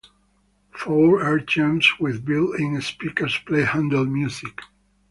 [0.71, 4.61] Four armchairs with built-in speakers play Handel's music.